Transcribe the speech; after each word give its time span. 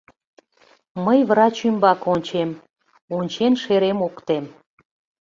Мый 1.05 1.19
врач 1.29 1.55
ӱмбаке 1.67 2.05
ончем, 2.13 2.49
ончен 3.17 3.53
шерем 3.63 3.97
ок 4.07 4.15
тем. 4.27 4.45